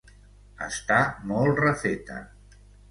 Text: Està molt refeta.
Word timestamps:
Està 0.69 0.97
molt 1.33 1.63
refeta. 1.67 2.21